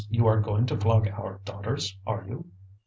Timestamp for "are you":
2.07-2.47